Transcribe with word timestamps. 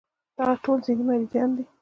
دغه 0.37 0.55
ټول 0.63 0.77
ذهني 0.85 1.03
مريضان 1.09 1.49
دي 1.57 1.63